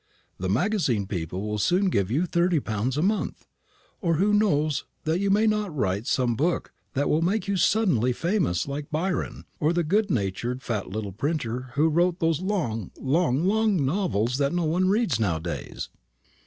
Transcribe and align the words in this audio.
The 0.39 0.49
magazine 0.49 1.05
people 1.05 1.47
will 1.47 1.59
soon 1.59 1.91
give 1.91 2.09
you 2.09 2.25
thirty 2.25 2.59
pounds 2.59 2.97
a 2.97 3.03
month. 3.03 3.45
Or 4.01 4.15
who 4.15 4.33
knows 4.33 4.83
that 5.03 5.19
you 5.19 5.29
may 5.29 5.45
not 5.45 5.77
write 5.77 6.07
some 6.07 6.35
book 6.35 6.73
that 6.95 7.07
will 7.07 7.21
make 7.21 7.47
you 7.47 7.55
suddenly 7.55 8.11
famous, 8.11 8.67
like 8.67 8.89
Byron, 8.89 9.45
or 9.59 9.73
the 9.73 9.83
good 9.83 10.09
natured 10.09 10.63
fat 10.63 10.89
little 10.89 11.11
printer 11.11 11.69
who 11.75 11.87
wrote 11.87 12.17
those 12.19 12.41
long, 12.41 12.89
long, 12.99 13.43
long 13.45 13.85
novels 13.85 14.39
that 14.39 14.53
no 14.53 14.65
one 14.65 14.89
reads 14.89 15.19
nowadays?" 15.19 15.89